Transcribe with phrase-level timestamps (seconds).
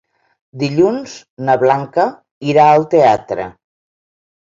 [0.63, 1.13] Dilluns
[1.51, 2.09] na Blanca
[2.55, 3.51] irà al teatre.